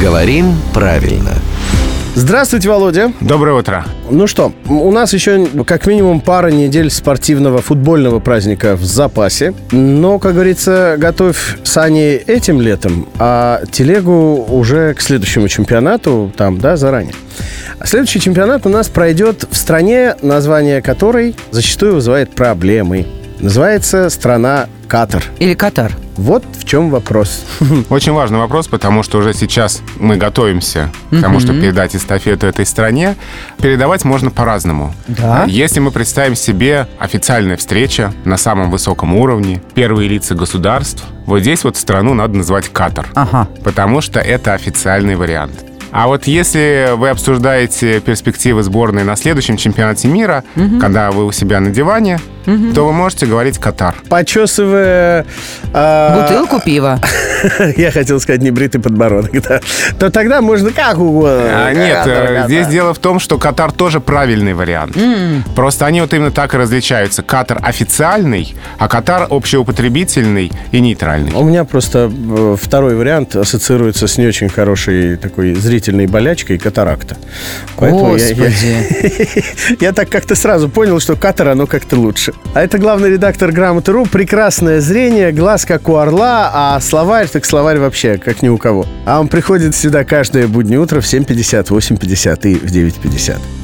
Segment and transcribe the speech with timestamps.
[0.00, 1.32] Говорим правильно.
[2.14, 3.12] Здравствуйте, Володя.
[3.20, 3.84] Доброе утро.
[4.10, 9.52] Ну что, у нас еще как минимум пара недель спортивного футбольного праздника в запасе.
[9.72, 16.76] Но, как говорится, готовь сани этим летом, а телегу уже к следующему чемпионату там, да,
[16.76, 17.14] заранее.
[17.78, 23.06] А следующий чемпионат у нас пройдет в стране, название которой зачастую вызывает проблемы.
[23.38, 25.22] Называется страна Катар.
[25.38, 25.92] Или Катар.
[26.16, 27.44] Вот в чем вопрос.
[27.90, 32.66] Очень важный вопрос, потому что уже сейчас мы готовимся к тому, чтобы передать эстафету этой
[32.66, 33.14] стране.
[33.62, 34.92] Передавать можно по-разному.
[35.06, 35.44] Да.
[35.46, 41.62] Если мы представим себе официальная встреча на самом высоком уровне, первые лица государств, вот здесь
[41.62, 43.06] вот страну надо называть Катар.
[43.14, 43.46] Ага.
[43.62, 45.64] Потому что это официальный вариант.
[45.92, 50.44] А вот если вы обсуждаете перспективы сборной на следующем чемпионате мира,
[50.80, 53.94] когда вы у себя на диване, то вы можете говорить Катар.
[54.08, 55.26] Почесывая...
[55.72, 57.00] а, Бутылку пива.
[57.76, 59.60] Я хотел сказать небритый подбородок, да.
[59.98, 61.66] То тогда можно как угодно.
[61.68, 62.46] А, нет, Катар, э, Катар.
[62.46, 64.96] здесь дело в том, что Катар тоже правильный вариант.
[65.54, 67.22] Просто они вот именно так и различаются.
[67.22, 71.32] Катар официальный, а Катар общеупотребительный и нейтральный.
[71.32, 77.16] У меня просто э, второй вариант ассоциируется с не очень хорошей такой зрительной болячкой катаракта.
[77.76, 79.76] Поэтому я- я- Господи.
[79.80, 82.29] Я так как-то сразу понял, что Катар, оно как-то лучше.
[82.54, 84.06] А это главный редактор «Грамоты.ру».
[84.06, 88.86] Прекрасное зрение, глаз как у орла, а словарь, так словарь вообще как ни у кого.
[89.06, 93.59] А он приходит сюда каждое буднее утро в 7.50, 8.50 и в 9.50.